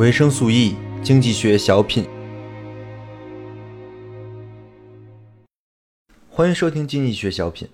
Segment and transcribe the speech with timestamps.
[0.00, 2.08] 维生素 E 经济学小品，
[6.26, 7.68] 欢迎收听经济学小品。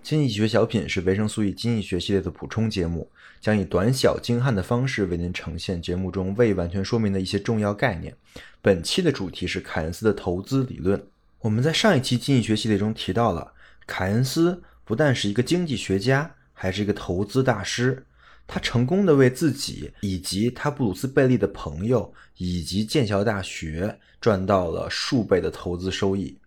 [0.00, 3.10] 经济学小品是维生素 E 经济学系列的补充节目，
[3.40, 8.14] 将以短小精悍的方式为您呈现节目中未完全说明的一些重要概念。
[8.62, 11.04] 本期的主题是凯恩斯的投资理论。
[11.40, 13.52] 我们在上一期经济学系列中提到了，
[13.88, 18.06] 凯恩斯不但是一个经济学家，还是一个投资大师。
[18.46, 26.38] 他成功的为自己以及他布鲁斯贝利的朋友以及剑桥大学赚到了数倍的投资收益。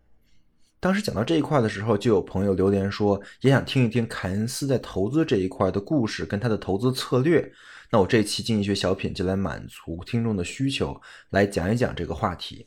[0.80, 7.52] 当时讲到这一块的时候，就有朋友留言说，也想听一听凯恩斯在投资这一块的故事跟他的投资策略。
[7.92, 11.00] 那我这期经济学小品就来满足听众的需求，
[11.32, 12.66] 来讲一讲这个话题。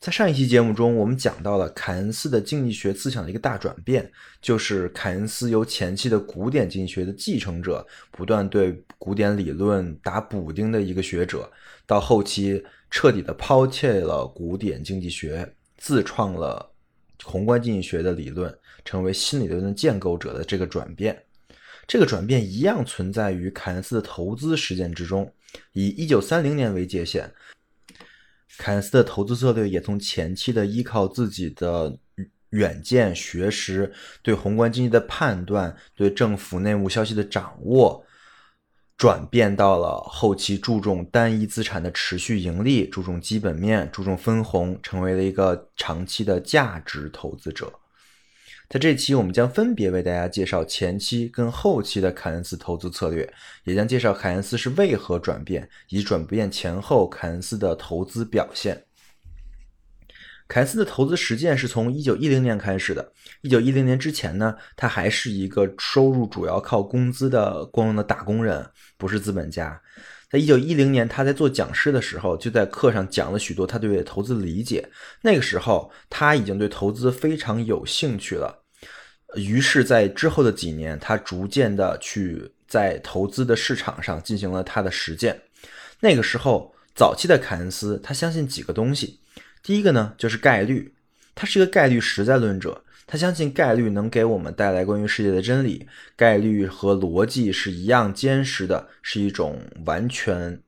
[0.00, 4.12] 在上一期节目中，我们讲到了凯恩斯的经济学思想的一个大转变，
[4.42, 11.50] 就是凯恩斯由前期的古典经济学的继承者，不断对古典理论打补丁的一个学者，
[11.86, 16.70] 到后期彻底的抛弃了古典经济学，自创了
[17.22, 21.18] 宏观经济学的理论，成为新理论的建构者的这个转变。
[21.86, 25.32] 这个转变一样存在于凯恩斯的投资实践之中，
[25.72, 27.32] 以一九三零年为界限。
[28.58, 31.98] 凯恩斯的投资策略也从前期的依靠自己的
[32.50, 38.04] 远见、学识、对宏观经济的判断、对政府内幕消息的掌握，
[38.96, 47.72] 转变到了后期注重单一资产的持续盈利、注重基本面、注重分红，成为了一个长期的价值投资者。
[48.74, 58.84] 在这期，我们将分别为大家介绍前期跟后期的凯恩斯投资策略，也将介绍凯恩斯是为何转变，以及转变前后凯恩斯的投资表现。
[60.48, 63.12] 凯恩斯的投资实践是从一九一零年开始的。
[63.42, 69.80] 一九一零年之前呢，他还是一个收入主要靠工资的光荣的打工人，不是资本家。
[70.28, 74.90] 在一九一零年，他在做讲师的时候，就在课上讲了许多他对投资的理解。
[75.22, 78.62] 那个时候，他已经对投资非常有兴趣了。
[79.36, 85.40] 于是，在之后的几年，他逐渐的去在投资的市场上进行了他的实践。
[86.00, 89.20] 那个时候，早期的凯恩斯，他相信几个东西。
[89.62, 90.94] 第一个呢，就是概率，
[91.34, 92.84] 他是一个概率实在论者。
[93.06, 95.86] 他相信概率能给我们带来关于世界的真理，
[96.16, 100.58] 概率和逻辑是一样坚实的，是一种完全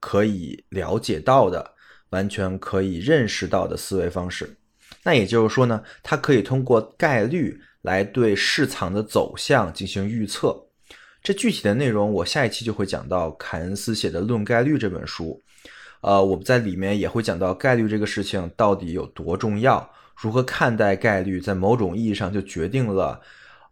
[0.00, 1.74] 可以了解到的、
[2.10, 4.56] 完全可以认识到的思维方式。
[5.04, 10.58] 那也就是说呢，他可以通过概率来对市场的走向进行预测。
[11.22, 15.42] 这具体的内容，我下一期就会讲到凯恩斯写的《论概率》这本书。
[16.00, 19.92] 呃，我们在里面也会讲到概率这个事情到底有多重要。
[20.16, 23.20] 如何看待概率，在某种意义上就决定了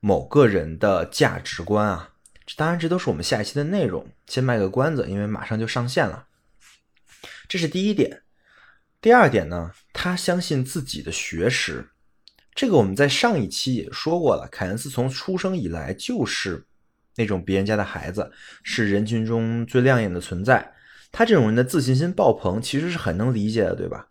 [0.00, 2.10] 某个人的价值观啊！
[2.44, 4.06] 这当然，这都是我们下一期的内容。
[4.26, 6.26] 先卖个关子，因为马上就上线了。
[7.48, 8.22] 这是第一点。
[9.00, 11.91] 第二点呢，他相信自己的学识。
[12.54, 14.48] 这个我们在上一期也说过了。
[14.50, 16.64] 凯恩斯从出生以来就是
[17.16, 18.30] 那种别人家的孩子，
[18.62, 20.72] 是人群中最亮眼的存在。
[21.10, 24.06] 他这种人的自信心爆棚，其实是很能理解的，对吧？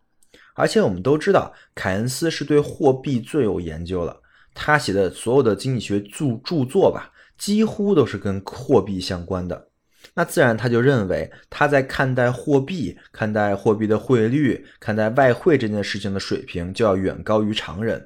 [0.53, 4.19] 而且我们都知道，凯恩斯是对货币最有研究了。
[4.53, 9.67] 他写的所有的经济学著著作吧，几乎都是跟货币相关的。
[10.13, 18.05] 那自然他就认为，他在看待货币、看待货币的汇率、看待外汇这件事情的水平，就要远高于常人。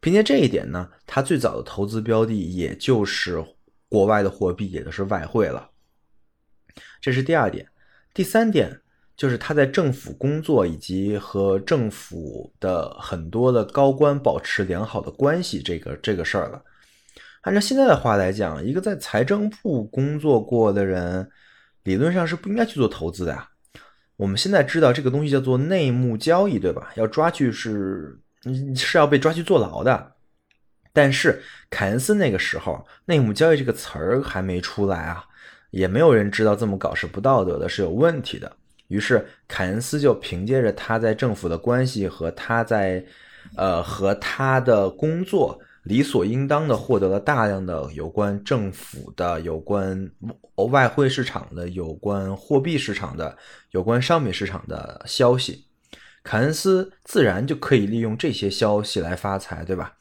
[0.00, 3.44] 凭借这一点呢，他最早的投资标的也就是
[3.88, 5.70] 国外的货币，也就是外汇了。
[7.00, 7.68] 这是第二点。
[8.12, 8.80] 第三点。
[9.18, 16.62] 就是他在政府工作以及和政府的很多的高官保持良好的关系，这个这个事儿了。
[17.40, 21.28] 按照现在的话来讲，一个在财政部工作过的人，
[21.82, 23.48] 理论上是不应该去做投资的呀。
[24.14, 26.92] 我们现在知道这个东西叫做内幕交易，对吧？
[26.94, 30.12] 要抓去是你是要被抓去坐牢的。
[30.92, 35.24] 但是凯恩斯那个时候，内幕交易这个词儿还没出来啊，
[35.70, 38.50] 也没有人知道这么搞是不道德的，是有问题的。
[38.88, 43.04] 于是，凯恩斯就凭借着他在政府的关系和他在，
[43.54, 50.10] 呃，和他的工作，理所应当的获得了大量的有关政府的、有关
[50.70, 53.36] 外汇市场的、有关货币市场的、
[53.72, 55.67] 有关商品市场的消息。
[56.22, 59.94] 凯恩斯自然就可以利用这些消息来发财，对吧？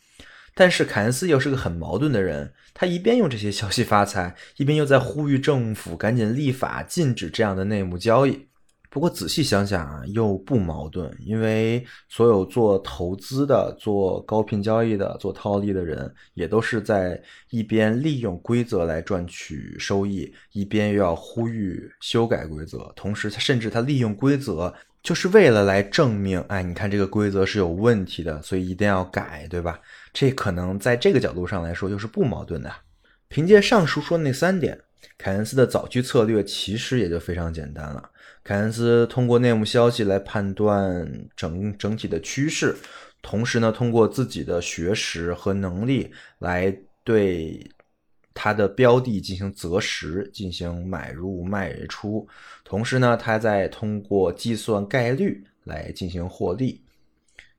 [0.53, 8.47] 但是凯恩斯又是个很矛盾的人，他一边用这些消息发财，一边又在呼吁政府赶紧立法禁止这样的内幕交易。
[8.89, 17.21] 不过仔细想想啊，又不矛盾，因为所有做投资的、做高频交易的、做套利的人，也都是在
[17.51, 22.91] 一边利用规则来赚取收益，一边又要呼吁修改规则。
[22.95, 24.73] 同时，他甚至他利用规则，
[25.03, 29.79] 就是为了来证明，哎，你看这个规则是有问题的，所以一定要改，对吧？
[30.11, 32.71] 这可能在这个角度上来说，又是不矛盾的。
[33.29, 34.79] 凭借上述说的那三点，
[35.17, 38.09] 凯恩斯的早期策略其实也就非常简单了。
[38.43, 42.75] 凯恩斯通过内幕消息来判断整整体的趋势，
[43.21, 46.73] 同时呢，通过自己的学识和能力来
[47.03, 47.69] 对
[48.39, 52.27] 他的标的进行择时，进行买入卖出。
[52.63, 56.83] 同时呢，他在通过计算概率来进行获利。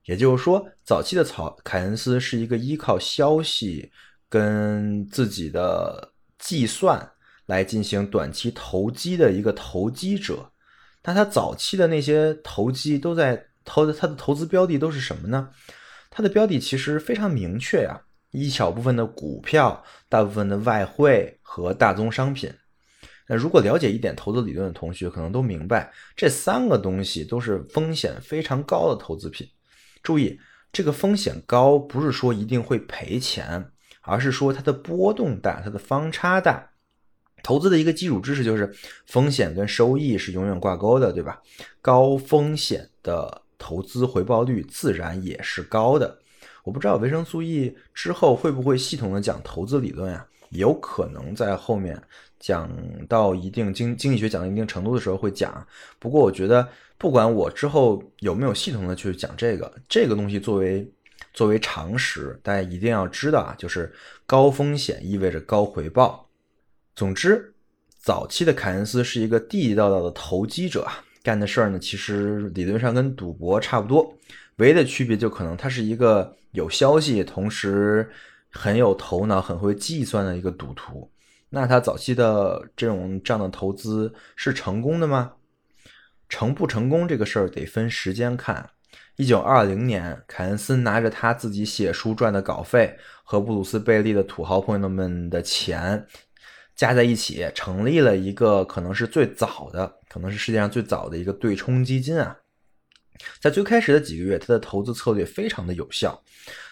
[0.04, 3.90] 也就是说，早期的曹凯恩斯是一个依靠消息
[4.28, 7.10] 跟自己的计算
[7.46, 10.52] 来进行短期投机的一个投机者。
[11.02, 15.50] 那他早期的那些投机都在投，他的投资标的都是什么呢？
[16.08, 22.52] 他的标的其实非常明确呀，一小部分的股票，大部分的外汇和大宗商品。
[23.26, 29.46] 那如果了解一点投资理论的同学，可能都明白，这三个东西都是风险非常高的投资品。
[30.02, 30.38] 注意，
[30.72, 33.70] 这个风险高不是说一定会赔钱，
[34.00, 36.70] 而是说它的波动大，它的方差大。
[37.42, 38.74] 投资的一个基础知识就是
[39.06, 41.40] 风险跟收益是永远挂钩的，对吧？
[41.80, 46.18] 高风险的投资回报率自然也是高的。
[46.68, 50.26] 我不知道维生素 E 之后会不会系统的讲投资理论呀？
[50.50, 51.98] 有可能在后面
[52.38, 52.70] 讲
[53.08, 55.66] 到一定经经济学讲到一定程度的时候会讲。
[55.98, 56.68] 不过我觉得
[56.98, 60.86] 不管我之后有没有系统的去讲这个这个东西，作为
[61.32, 63.90] 作为常识，大家一定要知道啊，就是
[64.26, 66.28] 高风险意味着高回报。
[66.94, 67.54] 总之，
[67.98, 70.86] 早期的凯恩斯是一个地地道道的投机者，
[71.22, 74.14] 干的事儿呢，其实理论上跟赌博差不多，
[74.58, 78.08] 唯一的区别就可能他是一个有消息，同时
[78.50, 81.10] 很有头脑、很会计算的一个赌徒。
[81.50, 85.32] 那他早期的这种这样的投资是成功的吗？
[86.28, 88.68] 成不成功这个事儿得分时间看。
[89.16, 96.06] 一九二零年，凯恩斯拿着他自己写书赚的稿费和布鲁斯贝利的土豪朋友们的钱。
[96.76, 102.36] 加在一起成立了一个可能是最早的，可能是世界上最早的一个对冲基金啊。
[103.40, 106.22] 在最开始的几个月，他的投资策略非常的有效，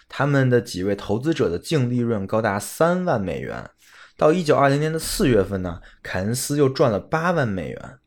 [0.09, 3.71] 他们的几位投资者的净利润高达三万美元。
[4.17, 7.99] 到一九二零年的四月份呢，凯恩斯又赚了八万美元。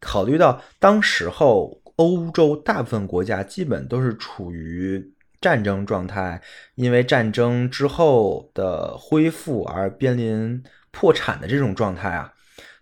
[0.00, 6.40] 考虑到当时候欧洲大部分国家基本都是处于战争状态，
[6.74, 10.62] 因为战争之后的恢复而濒临。
[10.92, 12.32] 破产的这种状态啊，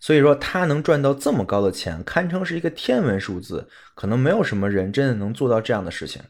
[0.05, 6.21] 所以说他能赚到这么高的钱，堪称是一个天文数字，可能没有什么人真的能做到这样的事情。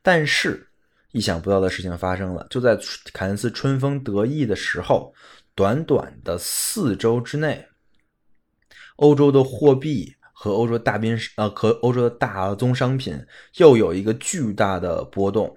[0.00, 0.64] 但是
[1.10, 2.78] 意想不到的事情发生了，就在
[3.12, 5.12] 凯恩斯春风得意的时候，
[5.56, 7.66] 短短的四周之内，
[8.94, 13.18] 欧洲的货币和欧洲大宾呃和欧洲的大宗商品
[13.56, 15.52] 又有一个巨大的波动。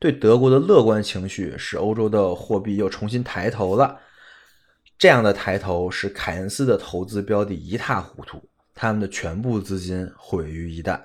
[0.00, 3.96] 对德国的乐观情绪使欧洲的货币又重新抬头了。
[4.98, 8.42] 这样的抬头使凯恩斯的投资标的一塌糊涂，
[8.74, 11.00] 他们的全部资金毁于一旦。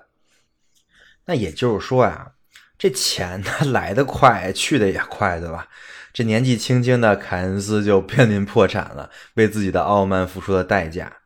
[1.26, 2.32] 那也就是说呀，
[2.78, 5.68] 这钱它 来得快，去的也快，对吧？
[6.14, 11.18] 这年纪轻轻的凯恩斯就濒临破产了，为自己的傲慢付出了代价。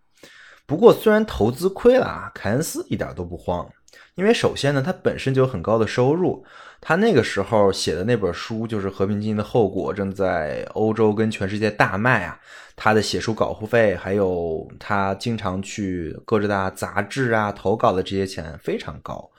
[0.66, 3.70] 不过，虽然投资亏了啊，凯恩斯一点都不慌，
[4.16, 6.46] 因为首先呢，他本身就有很高的收入。
[6.82, 12.40] 他那个时候写的那本书就是《和平精英的后果》，正在欧洲跟全世界大卖啊。
[12.76, 19.32] 他的写书稿费，还有他经常去各大杂志啊投稿的这些钱非常高。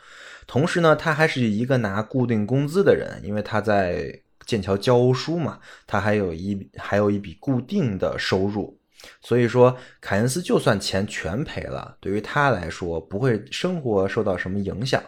[0.47, 8.78] 同时呢，他还是一个拿固定工资的人，因为他在剑桥教书嘛，他还有一还有一笔固定的收入。
[9.21, 15.02] 所以说，凯恩斯就算钱全赔了，对于他来说不会生活受到什么影响。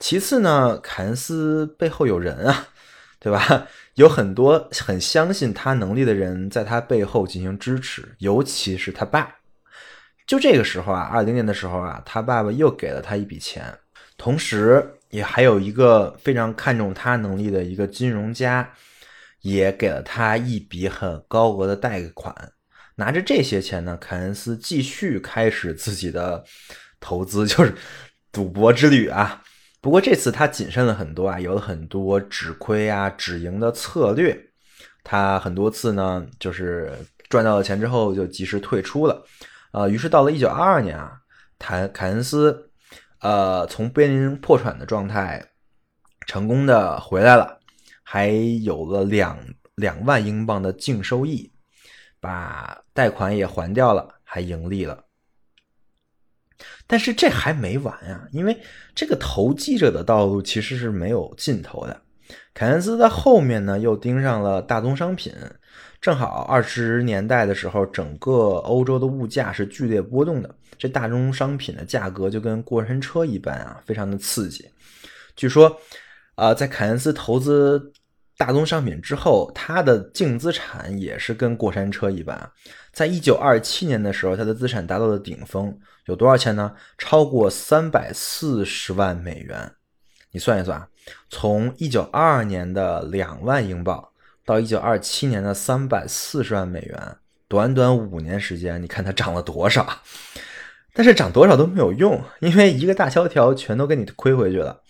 [0.00, 2.68] 其次呢，凯恩斯背后有人啊，
[3.20, 3.68] 对吧？
[3.94, 9.36] 有很多很相信他能力的人在他背后进行支持，尤其是他爸。
[10.26, 13.78] 就这个时候啊，二零年的时候啊，他爸爸又给了他一笔钱，
[14.16, 18.72] 同时也还有一个非常看重他能力的一个金融家，
[19.42, 22.52] 也给了他一笔很高额的贷款。
[22.94, 26.42] 拿着这些钱呢，凯恩斯继续开始自己的
[27.00, 27.74] 投资，就是
[28.32, 29.42] 赌博之旅啊。
[29.80, 34.38] 不过这次他谨慎了很多啊，有了很多止亏啊、止盈的策略。
[35.02, 36.92] 他很多次呢，就是
[37.30, 39.24] 赚到了钱之后就及时退出了。
[39.72, 41.18] 呃，于是到了一九二二年啊，
[41.58, 42.70] 凯凯恩斯，
[43.20, 45.42] 呃，从濒临破产的状态
[46.26, 47.58] 成功的回来了，
[48.02, 49.38] 还有了两
[49.76, 51.50] 两万英镑的净收益，
[52.20, 55.02] 把贷款也还掉了，还盈利了。
[56.90, 58.58] 但是这还没完呀，因为
[58.96, 61.96] 这个投机者的道路其实是没有尽头的。
[62.52, 65.32] 凯恩斯在后面呢，又盯上了大宗商品。
[66.00, 74.68] 正好二十年代的时候，整个欧洲的物价是剧烈波动的，这大宗商品的价格就跟过山车一般啊，非常的刺激。
[75.36, 75.80] 据说，
[76.34, 77.92] 啊，在凯恩斯投资
[78.36, 82.50] 大宗商品之后，他的净资产也是跟过山车一般。
[82.92, 86.74] 在一九二七年的时候，他的资产达到了顶峰，有多少钱呢？
[86.98, 89.72] 超过三百四十万美元。
[90.32, 90.88] 你算一算，
[91.28, 94.08] 从一九二二年的两万英镑
[94.44, 97.16] 到一九二七年的三百四十万美元，
[97.48, 100.02] 短短五年时间，你看它涨了多少？
[100.92, 104.80] 但是涨多少都没有用，因为一个大萧条全都给你亏回去了。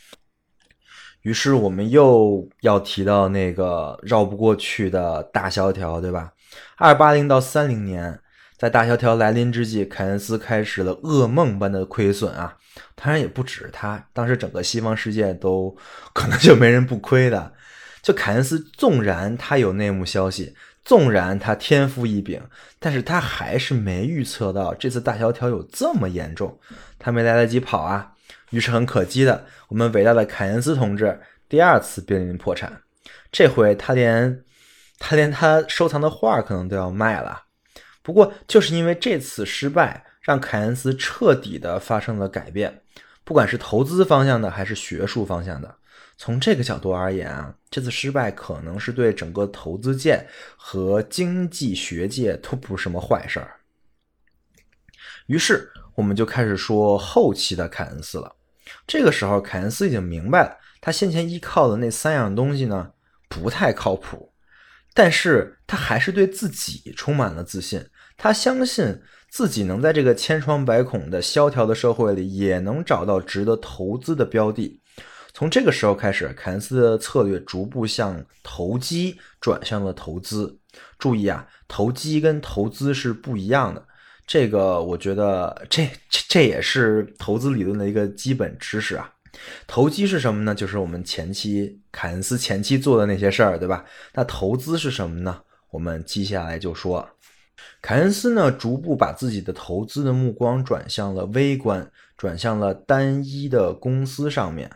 [1.23, 6.33] 于是我们又要提到那个绕不过去的大萧条，对吧？
[6.77, 8.21] 二八零到三零年，
[8.57, 12.57] 在大萧条来临之际，凯恩斯开始了噩梦般的亏损啊！
[12.95, 15.77] 当然也不止他，当时整个西方世界都
[16.13, 17.53] 可能就没人不亏的。
[18.03, 20.55] 就凯恩斯，纵然他有内幕消息，
[20.85, 22.41] 纵然他天赋异禀，
[22.79, 26.59] 但是他还是没预测到这次大萧条有这么严重，
[26.99, 28.13] 他没来得及跑啊！
[28.51, 32.81] 于是很可惜的，我们伟大的凯恩斯同志第二次濒临破产，
[33.33, 34.43] 这回他连。
[35.01, 37.45] 他连他收藏的画可能都要卖了，
[38.03, 42.83] 不过就是因为这次失败，让凯恩斯彻底的发生了改变，
[43.25, 45.75] 不管是投资方向的还是学术方向的。
[46.19, 53.57] 从这个角度而言啊，这次失败可能是对整个投资界和经济学界都不是什么坏事儿。
[55.27, 58.31] 于是我们就开始说后期的凯恩斯了。
[58.87, 62.93] 这个时候，凯恩斯已经明白了，他先前依靠的那三样东西呢，
[63.27, 64.30] 不太靠谱。
[64.93, 67.85] 但是他还是对自己充满了自信，
[68.17, 74.81] 他相信自己能在这个千疮百孔的萧条的社会里，也能找到值得投资的标的。
[75.33, 80.59] 从这个时候开始，凯恩斯的策略逐步向投机转向了投资。
[80.99, 83.87] 注意啊，投机跟投资是不一样的。
[84.27, 89.11] 这个我觉得，这这这也是投资理论的一个基本知识啊。
[89.67, 90.55] 投机是什么呢？
[90.55, 93.85] 就是我们前期凯恩斯前期做的那些事儿，对吧？
[94.15, 95.41] 那投资是什么呢？
[95.71, 97.09] 我们接下来就说，
[97.81, 104.71] 凯恩斯呢，逐步把自己的投资的目光转向了微观，转向了单一的公司上面。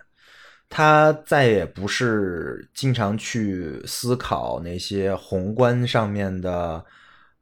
[0.70, 6.84] 他再也不是经常去思考那些宏观上面的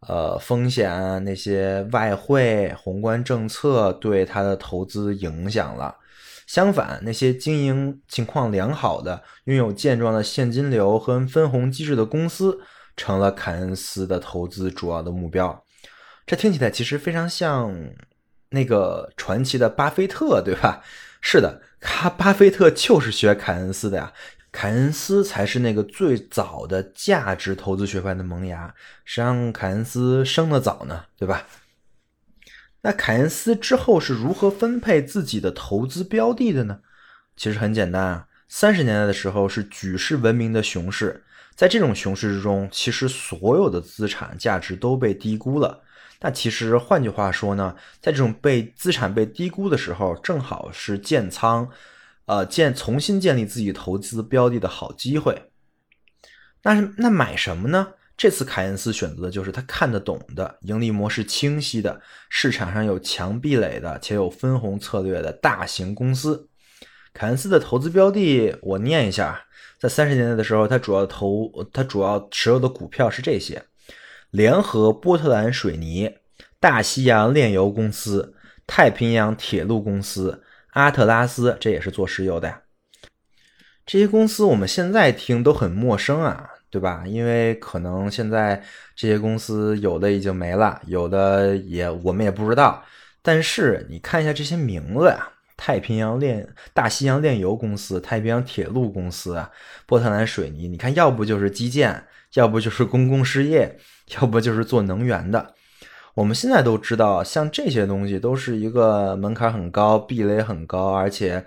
[0.01, 5.95] 呃风险，那些外汇、宏观政策对他的投资影响了。
[6.53, 12.61] 相反，那些经营情况良好的、拥有健壮的现金流和分红机制的公司，
[12.95, 15.65] 成了凯恩斯的投资主要的目标。
[16.27, 17.75] 这听起来其实非常像
[18.51, 20.83] 那个传奇的巴菲特，对吧？
[21.23, 24.13] 是的，他巴菲特就是学凯恩斯的呀。
[24.51, 28.75] 凯恩斯才是那个最早的价值投资学派的萌芽，
[29.07, 31.07] 谁让凯恩斯生的早呢？
[31.17, 31.47] 对吧？
[32.83, 36.81] 那凯恩斯之后是如何分配自己的投资标的的呢？
[37.37, 41.25] 其实很简单啊，三十年代的时候是举世闻名的熊市，
[41.55, 45.83] 在这种熊市之中，其实所有的资产价值都被低估了。
[46.21, 51.69] 那其实换句话说呢，在这种被资产被低估的时候，正好是建仓，
[52.27, 55.51] 呃，建重新建立自己投资标的的好机会。
[56.63, 57.95] 那那买什么呢？
[58.23, 66.49] 这次凯恩斯选择的就是他看得懂的、盈利模式清晰的、市场上有强壁垒的且有分红策略的大型公司。
[67.13, 69.45] 凯恩斯的投资标的，我念一下：
[69.77, 73.65] 在三十年代的时候，他主要投、他主要持有的股票是这些：
[74.31, 76.19] 联合波特兰水泥、
[76.61, 78.37] 大西洋炼油公司、
[78.69, 82.63] 太平洋铁路公司、阿特拉斯，这也是做石油的呀。
[83.85, 86.51] 这些公司我们现在听都很陌生啊。
[86.73, 87.05] 对吧？
[87.07, 88.59] 因为可能现在
[88.97, 92.83] 这些公司有的已经没了，有的也我们也不知道。
[93.21, 99.45] 但是你看一下这些名字呀：太平洋炼、大西洋炼油公司、太平洋铁路公司、
[99.85, 100.67] 波特兰水泥。
[100.67, 103.77] 你看，要不就是基建，要不就是公共事业，
[104.19, 105.55] 要不就是做能源的。
[106.15, 111.45] 我们现在都知道，像这些东西都是一个门槛很高、壁垒很高，而且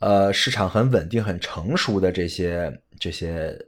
[0.00, 3.58] 呃市场很稳定、很成熟的这些这些。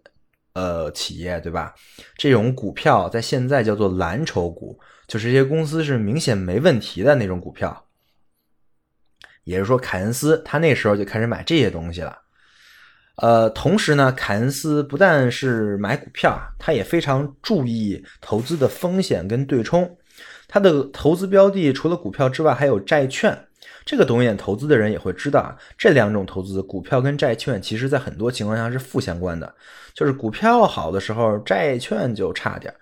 [0.52, 1.74] 呃，企业对吧？
[2.16, 7.86] 这种股票在现在叫做蓝筹股，就是一些公司是明显没问题的那种股票。
[9.44, 12.18] 也就是说，凯恩斯他那时候就开始买这些东西了。
[13.16, 19.98] 呃，同时呢，凯恩斯不但是买股票，他也非常注意投资的风险跟对冲。
[20.48, 23.46] 他的投资标的除了股票之外，还有债券。
[23.84, 29.54] 这个懂一点投资的人也会知道啊，这两种投资，股票跟债券，其实在很多情况下是负相关的。
[29.94, 32.72] 就是股票好的时候，债券就差点；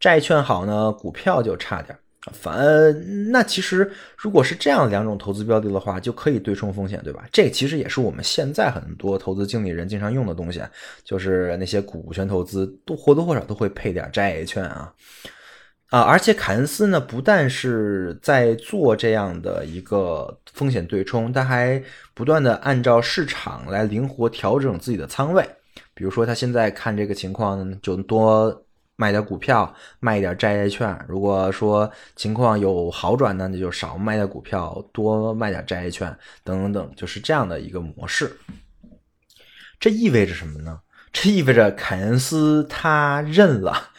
[0.00, 1.96] 债券好呢，股票就差点。
[2.32, 7.24] 反那其实如果是这样两种投资标的的话，就可以对冲风险，对吧？
[7.30, 10.60] 这其实也是我们现在很多投资经理人经常用的东西，
[11.04, 14.92] 就是那些股权投资都或多或少都会配点债券啊
[15.90, 16.00] 啊！
[16.00, 21.82] 而且凯恩斯呢，不但是在做这样的一个风险对冲，他还
[22.14, 25.46] 不断的按照市场来灵活调整自己的仓位。
[25.94, 28.62] 比如说他现在看这个情况，就多。
[28.98, 30.98] 卖点股票，卖一点债券。
[31.06, 36.08] 如果说情况有好转呢，那就少卖点股票，多卖点债券，
[36.42, 38.34] 等等等，就是这样的一个模式。
[39.78, 40.80] 这意味着什么呢？
[41.12, 43.90] 这意味着凯恩斯他认了，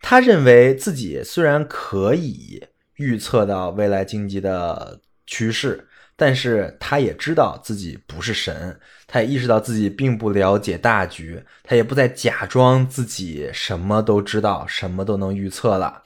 [0.00, 5.84] 他认为自己虽然可以预测到未来经济的趋势。
[6.20, 8.76] 但是他也知道自己不是神，
[9.06, 16.02] 他也意识到自己并不了解大局，他也不再假装自己什么都知道，什么都能预测了。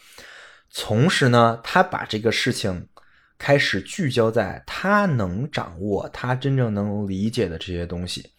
[0.74, 2.88] 同时呢，他把这个事情
[3.38, 8.32] 开始聚焦在他能掌握、他真正能理解的这些东西，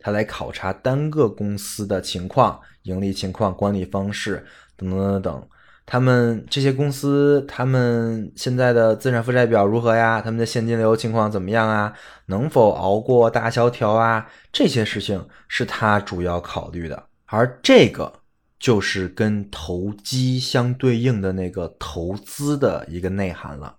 [0.00, 4.44] 他来考察单个公司的情况、盈利情况、管理方式
[4.80, 5.48] 等等等等。
[5.86, 10.20] 他们这些公司，他们现在的资产负债表如何呀？
[10.20, 11.92] 他们的现金流情况怎么样啊？
[12.26, 14.24] 能否熬过大萧条啊？
[14.52, 18.12] 这些事情是他主要考虑的，而这个
[18.60, 23.74] 就是跟投机相对应的那个投资的一个内涵了。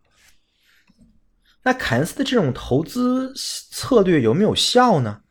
[1.63, 5.21] 那凯恩斯的这种投资策略有没有效呢？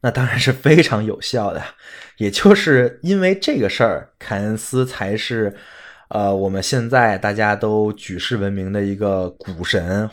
[0.00, 1.62] 那当然是非常有效的，
[2.18, 5.56] 也就是因为这个事儿，凯恩斯才是。
[6.08, 10.08] 呃，我们现在大家都举世闻名的一个股神，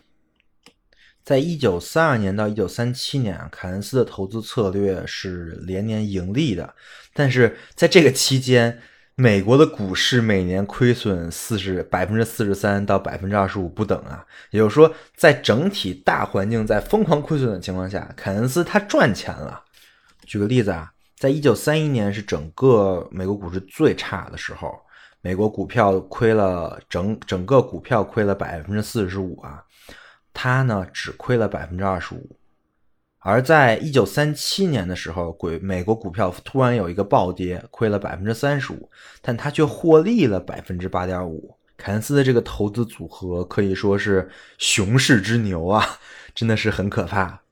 [1.24, 6.74] 在一九三二年到一九三七年，凯恩斯的投资策略是连年盈利的。
[7.14, 8.80] 但是在这个期间，
[9.14, 14.26] 美国的股市每年亏损四十百分之四十三到百分之二十五不等啊。
[14.50, 19.63] 也就是说，在整体大环境在疯狂亏损的情况下，凯恩斯他赚钱了。
[20.26, 24.74] 举个例子啊，在一九三一年是整个美国股市最差的时候。
[25.26, 29.64] 美国股票亏了整整个股票亏了百分之四十五啊，
[30.34, 32.36] 他呢只亏了百分之二十五，
[33.20, 38.90] 而在一九三七年的时候，鬼美国股票突然有一个暴跌，亏了百分之三十五，
[39.22, 41.58] 但他却获利了百分之八点五。
[41.78, 45.88] 凯恩斯的这个投资组合可以说是熊市之牛啊，
[46.36, 47.44] 真的是很可怕。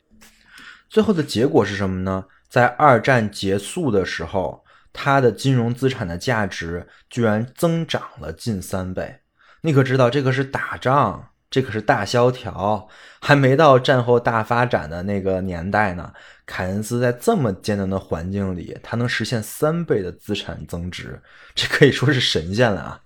[0.90, 2.26] 最后的结果是什么呢？
[2.52, 4.64] 在二战结束的时候。
[4.94, 9.22] 它的金融资产的价值居然增长了近三倍，
[9.62, 12.90] 你可知道这个是打仗，这可是大萧条，
[13.22, 16.12] 还没到战后大发展的那个年代呢。
[16.46, 21.22] 凯恩斯在这么艰难的环境里，他能实现三倍的资产增值，
[21.56, 23.00] 这可以说是神仙了啊！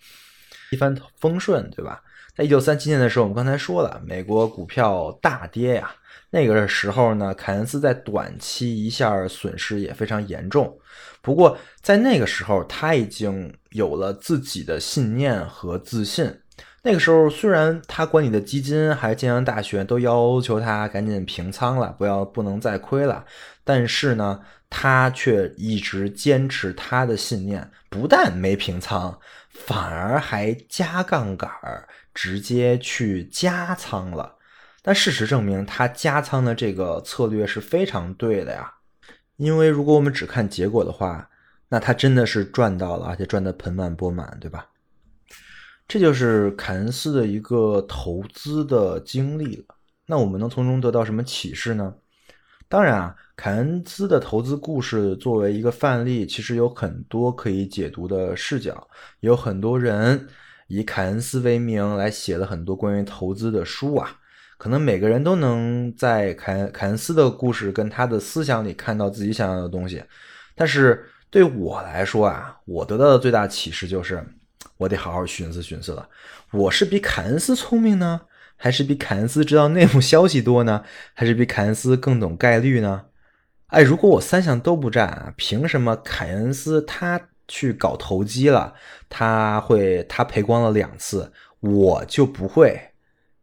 [0.72, 2.02] 一帆风顺，对吧？
[2.36, 5.90] 在一九三七年的时候，我们刚才说了，美国股票大跌呀。
[6.32, 10.78] 那个时候呢，凯恩斯在短期一下损失也非常严重。
[11.22, 16.42] 不过在那个时候，他已经有了自己的信念和自信。
[16.82, 23.24] 那个时候，虽然他管理的基金还是建阳大学都要求他赶紧平仓了，不要不能再亏了，
[23.64, 29.18] 但是呢，他却一直坚持他的信念，不但没平仓，
[29.56, 34.36] 反而还加杠杆儿，直接去加仓了。
[34.82, 38.72] 但事实证明，他加仓的这个策略是非常对的呀。
[39.38, 41.28] 因为如果我们只看结果的话，
[41.70, 44.68] 那他真的是赚到了，而且赚得盆满钵满，对吧？
[45.88, 49.76] 这就是凯恩斯的一个投资的经历了。
[50.06, 51.96] 那我们能从中得到什么启示呢？
[52.68, 58.88] 当然啊，凯恩斯的投资故事作为一个范例，其实有很多可以解读的视角。
[59.20, 60.28] 有很多人
[60.68, 64.20] 以凯恩斯为名来写了很多关于投资的书啊。
[64.58, 70.02] 可能每个人都能在凯凯恩斯的故事跟他的思想里看到自己想要的东西，
[70.56, 74.26] 但是对我来说啊，我得到的最大启示就是，
[74.78, 76.08] 我得好好寻思寻思了。
[76.52, 78.22] 我是比凯恩斯聪明呢，
[78.56, 83.04] 还是比凯恩斯知道内幕消息多呢，还是比凯恩斯更懂概率呢？
[83.76, 88.74] 哎，如果我三项都不占，凭什么凯恩斯他去搞投机了，
[89.10, 92.80] 他会他赔光了两次，我就不会，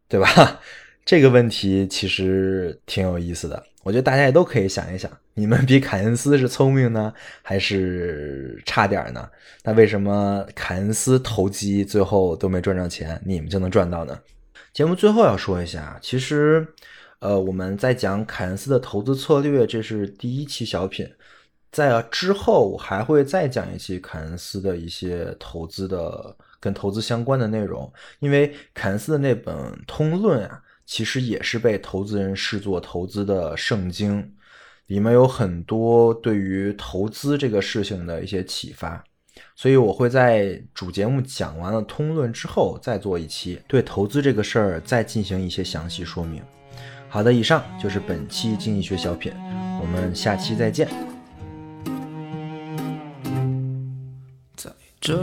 [0.09, 0.59] 对吧？
[1.05, 9.29] 这个问题其实挺有意思的，我觉得大家也都可以想一想，你们比凯恩斯是聪明呢，还是差点呢？
[9.65, 14.19] 那为什么凯恩斯投机最后都没赚着钱，你们就能赚到呢？
[14.73, 16.67] 节目最后要说一下，其实，
[17.23, 21.09] 呃，我们在讲凯恩斯的投资策略，这是第一期小品，
[21.71, 29.55] 在之后我还会再讲一期凯恩斯的一些投资的跟投资相关的内容，因为凯恩斯的那本
[29.87, 30.61] 《通论》啊。
[30.85, 34.35] 其实也是被投资人视作投资的圣经，
[34.89, 39.03] 里面有很多对于投资这个事情的一些启发，
[39.55, 46.43] 所以我会在主节目讲完了通论之后，再做一期对投资这个事儿再进行一些详细说明。
[47.13, 49.31] 好的，以上就是本期经济学小品，
[49.79, 50.89] 我们下期再见。
[54.57, 55.15] 在这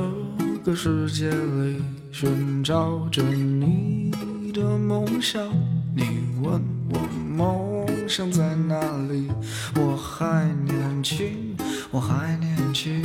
[0.63, 4.11] 个世界里寻找着你。
[4.51, 5.47] 的梦想，
[5.95, 6.03] 你
[6.41, 9.31] 问我梦想在哪里？
[9.75, 11.55] 我还年轻，
[11.91, 13.01] 我还年轻。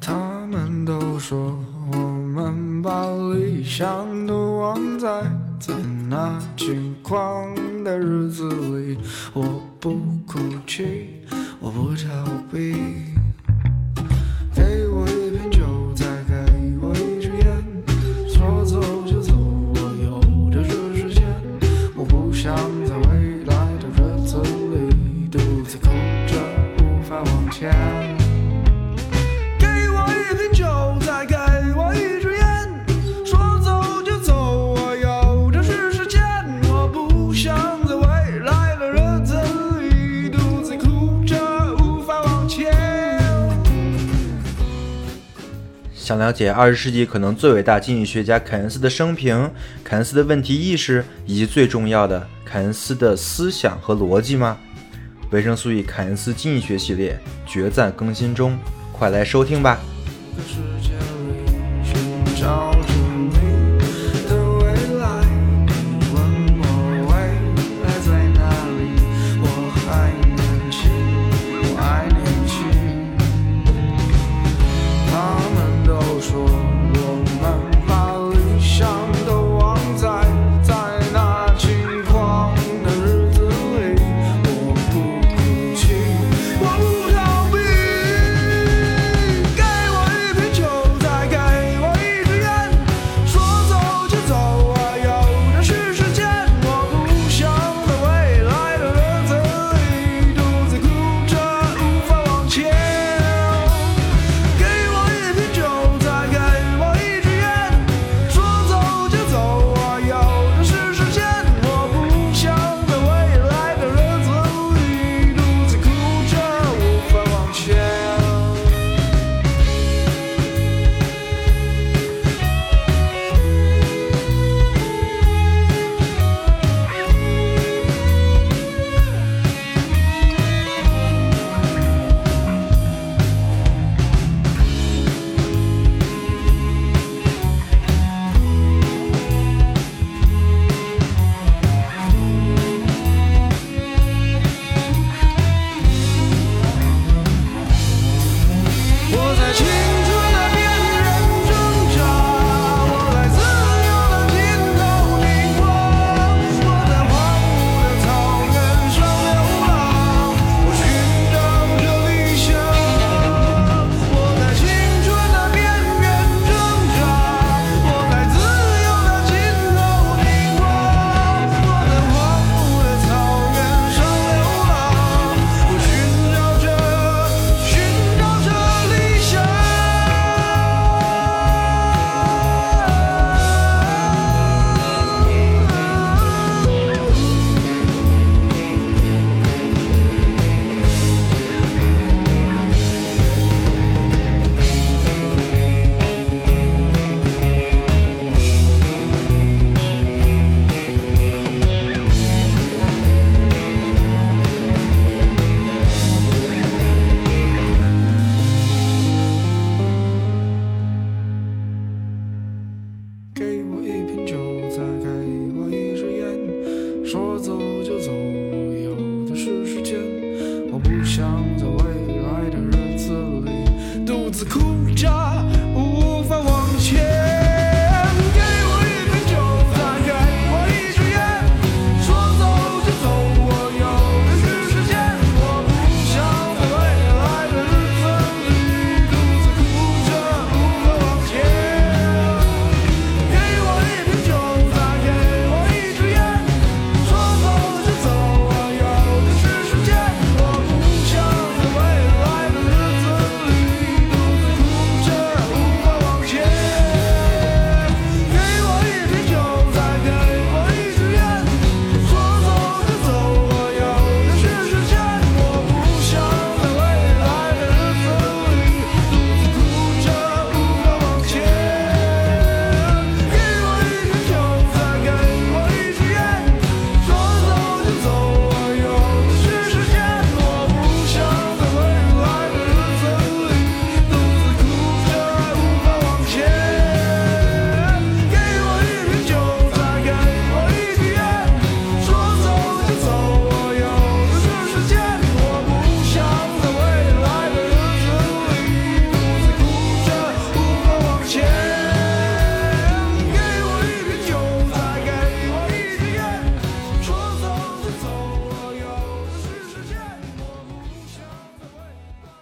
[0.00, 1.58] 他们都说
[1.92, 5.22] 我们把理想都忘在
[5.58, 5.74] 在
[6.08, 8.98] 那轻狂的日子里。
[9.32, 9.42] 我
[9.80, 9.94] 不
[10.26, 11.22] 哭泣，
[11.60, 13.17] 我不逃避。
[46.28, 49.50] 了解二十世纪可能最伟大经济学家凯恩斯的生平、
[49.82, 54.58] 凯恩斯的问题意识，以及最重要的凯恩斯的思想和逻辑吗？
[55.30, 58.58] 维生素 E 凯恩斯经济学系列决战更新中，
[58.92, 59.78] 快来收听吧！
[62.26, 62.77] 不想